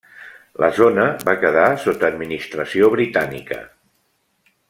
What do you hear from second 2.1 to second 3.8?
administració britànica.